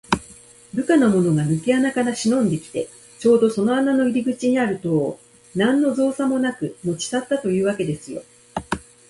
[0.73, 5.19] 部下のものがぬけ穴からしのんできて、ちょうどその穴の入り口にある塔を、
[5.53, 8.23] なんのぞうさもなく持ちさったというわけですよ。